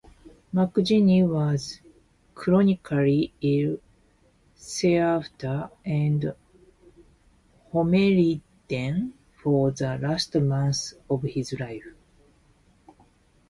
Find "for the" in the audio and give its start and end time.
9.43-9.99